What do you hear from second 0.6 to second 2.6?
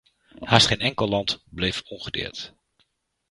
geen enkel land bleef ongedeerd.